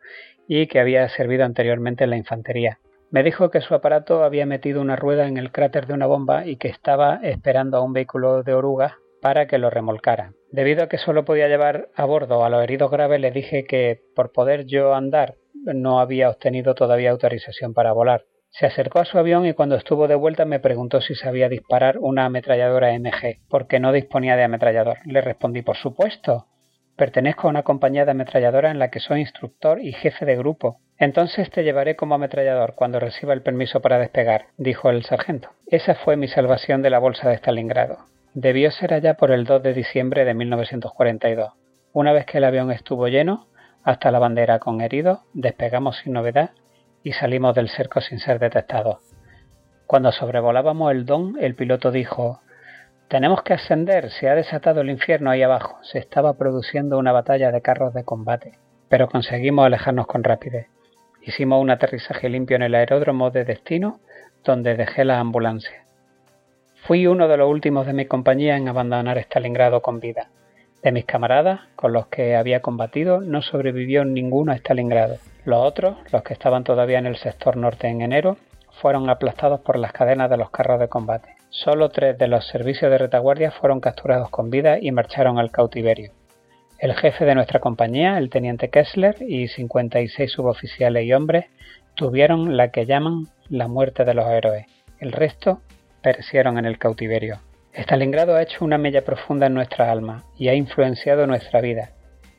y 0.48 0.68
que 0.68 0.80
había 0.80 1.10
servido 1.10 1.44
anteriormente 1.44 2.06
en 2.06 2.12
la 2.12 2.16
infantería. 2.16 2.80
Me 3.12 3.22
dijo 3.22 3.50
que 3.50 3.60
su 3.60 3.75
aparato 3.75 4.24
había 4.24 4.46
metido 4.46 4.80
una 4.80 4.96
rueda 4.96 5.28
en 5.28 5.36
el 5.36 5.52
cráter 5.52 5.88
de 5.88 5.94
una 5.94 6.06
bomba 6.06 6.46
y 6.46 6.56
que 6.56 6.70
estaba 6.70 7.20
esperando 7.22 7.78
a 7.78 7.82
un 7.82 7.92
vehículo 7.92 8.44
de 8.44 8.54
oruga 8.54 9.00
para 9.22 9.46
que 9.46 9.58
lo 9.58 9.70
remolcara. 9.70 10.32
Debido 10.52 10.84
a 10.84 10.88
que 10.88 11.00
solo 11.00 11.25
podía 11.25 11.50
llevar 11.50 11.90
a 11.96 12.06
bordo 12.06 12.46
a 12.46 12.50
los 12.50 12.64
heridos 12.64 12.92
graves, 12.92 13.20
le 13.20 13.32
dije 13.32 13.66
que 13.66 14.04
por 14.16 14.32
poder 14.32 14.66
yo 14.66 14.96
andar 14.96 15.36
no 15.54 16.00
había 16.00 16.30
obtenido 16.30 16.75
todavía 16.75 17.12
autorización 17.12 17.74
para 17.74 17.92
volar. 17.92 18.24
Se 18.58 18.66
acercó 18.66 19.00
a 19.00 19.06
su 19.06 19.18
avión 19.20 19.46
y 19.46 19.54
cuando 19.54 19.76
estuvo 19.76 20.08
de 20.08 20.16
vuelta 20.16 20.46
me 20.46 20.62
preguntó 20.62 21.02
si 21.02 21.14
sabía 21.14 21.50
disparar 21.50 21.98
una 22.00 22.24
ametralladora 22.24 22.98
MG, 22.98 23.40
porque 23.50 23.82
no 23.82 23.92
disponía 23.92 24.38
de 24.38 24.46
ametrallador. 24.46 25.00
Le 25.04 25.20
respondí, 25.20 25.62
por 25.62 25.76
supuesto. 25.76 26.46
Pertenezco 26.96 27.48
a 27.48 27.50
una 27.50 27.64
compañía 27.64 28.06
de 28.06 28.12
ametralladora 28.12 28.72
en 28.72 28.80
la 28.80 28.92
que 28.92 29.02
soy 29.02 29.20
instructor 29.20 29.82
y 29.82 29.92
jefe 29.92 30.24
de 30.24 30.38
grupo. 30.38 30.80
Entonces 30.98 31.50
te 31.50 31.66
llevaré 31.66 31.98
como 31.98 32.16
ametrallador 32.16 32.76
cuando 32.76 33.02
reciba 33.02 33.34
el 33.34 33.42
permiso 33.42 33.82
para 33.82 34.00
despegar, 34.00 34.46
dijo 34.56 34.90
el 34.90 35.04
sargento. 35.04 35.50
Esa 35.68 35.96
fue 35.96 36.16
mi 36.16 36.30
salvación 36.30 36.82
de 36.82 36.92
la 36.92 37.00
bolsa 37.00 37.28
de 37.28 37.36
Stalingrado. 37.36 38.06
Debió 38.34 38.72
ser 38.72 38.94
allá 38.94 39.16
por 39.16 39.32
el 39.32 39.44
2 39.44 39.64
de 39.64 39.74
diciembre 39.74 40.24
de 40.24 40.34
1942. 40.34 41.52
Una 41.92 42.14
vez 42.14 42.26
que 42.26 42.38
el 42.38 42.46
avión 42.46 42.72
estuvo 42.72 43.10
lleno, 43.10 43.48
hasta 43.84 44.12
la 44.12 44.20
bandera 44.20 44.60
con 44.60 44.80
heridos, 44.80 45.20
despegamos 45.34 45.98
sin 45.98 46.14
novedad 46.14 46.52
y 47.06 47.14
salimos 47.14 47.54
del 47.54 47.70
cerco 47.70 48.02
sin 48.02 48.18
ser 48.18 48.40
detectados. 48.40 48.98
Cuando 49.86 50.12
sobrevolábamos 50.12 50.92
el 50.92 51.06
Don, 51.06 51.38
el 51.40 51.54
piloto 51.54 51.92
dijo 51.92 52.42
Tenemos 53.08 53.44
que 53.44 53.54
ascender, 53.54 54.10
se 54.10 54.28
ha 54.28 54.34
desatado 54.34 54.82
el 54.82 54.90
infierno 54.90 55.30
ahí 55.30 55.44
abajo. 55.44 55.78
Se 55.84 56.00
estaba 56.00 56.34
produciendo 56.34 56.98
una 56.98 57.12
batalla 57.12 57.52
de 57.52 57.62
carros 57.62 57.94
de 57.94 58.04
combate, 58.04 58.58
pero 58.90 59.08
conseguimos 59.08 59.68
alejarnos 59.68 60.08
con 60.08 60.24
rapidez. 60.24 60.66
Hicimos 61.22 61.62
un 61.62 61.70
aterrizaje 61.70 62.28
limpio 62.28 62.56
en 62.56 62.64
el 62.64 62.74
aeródromo 62.74 63.30
de 63.30 63.46
destino, 63.46 64.00
donde 64.44 64.76
dejé 64.76 65.06
la 65.06 65.20
ambulancia. 65.20 65.86
Fui 66.88 67.06
uno 67.06 67.28
de 67.28 67.38
los 67.38 67.48
últimos 67.48 67.86
de 67.86 67.94
mi 67.94 68.08
compañía 68.08 68.58
en 68.58 68.68
abandonar 68.68 69.20
Stalingrado 69.20 69.84
con 69.84 70.00
vida. 70.00 70.32
De 70.86 70.92
mis 70.92 71.06
camaradas, 71.06 71.62
con 71.75 71.94
los 71.94 72.06
que 72.10 72.36
había 72.36 72.62
combatido, 72.62 73.20
no 73.20 73.42
sobrevivió 73.42 74.06
ninguno 74.06 74.51
a 74.51 74.56
Stalingrado. 74.56 75.15
Los 75.44 75.65
otros, 75.65 75.98
los 76.12 76.22
que 76.22 76.34
estaban 76.34 76.63
todavía 76.63 77.00
en 77.00 77.08
el 77.08 77.15
sector 77.15 77.58
norte 77.58 77.88
en 77.88 78.04
enero, 78.04 78.38
fueron 78.70 79.10
aplastados 79.10 79.62
por 79.62 79.80
las 79.80 79.94
cadenas 79.94 80.30
de 80.30 80.38
los 80.38 80.51
carros 80.51 80.80
de 80.80 80.88
combate. 80.88 81.30
Solo 81.50 81.89
tres 81.89 82.20
de 82.20 82.27
los 82.27 82.48
servicios 82.48 82.92
de 82.92 83.00
retaguardia 83.00 83.50
fueron 83.50 83.80
capturados 83.80 84.30
con 84.30 84.51
vida 84.51 84.77
y 84.80 84.92
marcharon 84.92 85.39
al 85.39 85.50
cautiverio. 85.50 86.12
El 86.77 86.94
jefe 86.94 87.25
de 87.25 87.34
nuestra 87.34 87.60
compañía, 87.60 88.20
el 88.20 88.30
teniente 88.30 88.70
Kessler, 88.70 89.15
y 89.27 89.48
56 89.48 90.32
suboficiales 90.32 91.04
y 91.04 91.13
hombres 91.13 91.46
tuvieron 91.96 92.58
la 92.58 92.70
que 92.70 92.86
llaman 92.86 93.24
la 93.50 93.68
muerte 93.68 94.06
de 94.06 94.13
los 94.13 94.27
héroes. 94.27 94.68
El 95.00 95.13
resto 95.13 95.62
perecieron 96.04 96.60
en 96.60 96.65
el 96.65 96.77
cautiverio. 96.77 97.39
Stalingrado 97.77 98.36
ha 98.36 98.41
hecho 98.41 98.63
una 98.63 98.77
mella 98.77 99.03
profunda 99.03 99.48
en 99.48 99.53
nuestra 99.53 99.91
alma 99.91 100.24
y 100.38 100.48
ha 100.48 100.53
influenciado 100.53 101.27
nuestra 101.27 101.62
vida, 101.62 101.91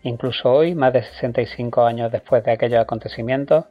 Incluso 0.06 0.52
hoy, 0.52 0.76
más 0.76 0.92
de 0.92 1.02
65 1.02 1.84
años 1.84 2.12
después 2.12 2.44
de 2.44 2.52
aquellos 2.52 2.80
acontecimientos, 2.80 3.64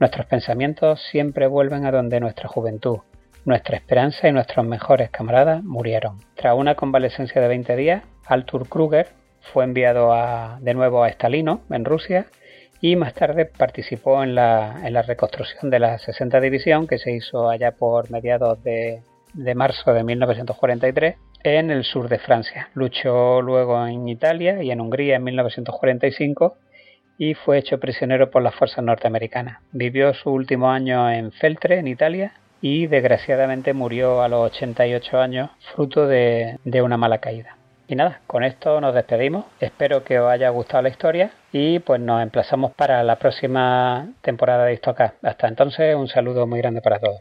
nuestros 0.00 0.26
pensamientos 0.26 1.00
siempre 1.12 1.46
vuelven 1.46 1.86
a 1.86 1.92
donde 1.92 2.18
nuestra 2.18 2.48
juventud, 2.48 2.98
nuestra 3.44 3.76
esperanza 3.76 4.26
y 4.26 4.32
nuestros 4.32 4.66
mejores 4.66 5.08
camaradas 5.10 5.62
murieron. 5.62 6.18
Tras 6.34 6.56
una 6.56 6.74
convalecencia 6.74 7.40
de 7.40 7.46
20 7.46 7.76
días, 7.76 8.02
Arthur 8.26 8.68
Kruger 8.68 9.06
fue 9.52 9.62
enviado 9.62 10.12
de 10.60 10.74
nuevo 10.74 11.04
a 11.04 11.10
Stalino, 11.10 11.60
en 11.70 11.84
Rusia, 11.84 12.26
y 12.80 12.96
más 12.96 13.14
tarde 13.14 13.44
participó 13.44 14.24
en 14.24 14.34
la, 14.34 14.80
en 14.84 14.92
la 14.92 15.02
reconstrucción 15.02 15.70
de 15.70 15.78
la 15.78 15.98
60 15.98 16.40
División 16.40 16.88
que 16.88 16.98
se 16.98 17.12
hizo 17.12 17.48
allá 17.48 17.70
por 17.70 18.10
mediados 18.10 18.60
de, 18.64 19.02
de 19.34 19.54
marzo 19.54 19.92
de 19.92 20.04
1943 20.04 21.16
en 21.44 21.70
el 21.70 21.84
sur 21.84 22.08
de 22.08 22.18
Francia. 22.18 22.68
Luchó 22.74 23.42
luego 23.42 23.86
en 23.86 24.08
Italia 24.08 24.62
y 24.62 24.70
en 24.70 24.80
Hungría 24.80 25.16
en 25.16 25.24
1945 25.24 26.56
y 27.18 27.34
fue 27.34 27.58
hecho 27.58 27.80
prisionero 27.80 28.30
por 28.30 28.42
las 28.42 28.54
fuerzas 28.54 28.84
norteamericanas. 28.84 29.58
Vivió 29.72 30.14
su 30.14 30.30
último 30.30 30.70
año 30.70 31.10
en 31.10 31.32
Feltre, 31.32 31.78
en 31.78 31.88
Italia, 31.88 32.32
y 32.60 32.86
desgraciadamente 32.86 33.72
murió 33.72 34.22
a 34.22 34.28
los 34.28 34.52
88 34.52 35.20
años 35.20 35.50
fruto 35.74 36.06
de, 36.06 36.58
una 36.82 36.96
mala 36.96 37.18
caída. 37.18 37.56
Y 37.86 37.94
nada, 37.94 38.20
con 38.26 38.44
esto 38.44 38.80
nos 38.80 38.94
despedimos. 38.94 39.46
Espero 39.60 40.04
que 40.04 40.18
os 40.18 40.30
haya 40.30 40.50
gustado 40.50 40.82
la 40.82 40.90
historia 40.90 41.30
y 41.52 41.78
pues 41.78 42.00
nos 42.00 42.22
emplazamos 42.22 42.72
para 42.72 43.02
la 43.02 43.16
próxima 43.16 44.08
temporada 44.20 44.66
de 44.66 44.74
Histocast. 44.74 45.24
Hasta 45.24 45.48
entonces, 45.48 45.94
un 45.94 46.08
saludo 46.08 46.46
muy 46.46 46.60
grande 46.60 46.82
para 46.82 46.98
todos. 46.98 47.20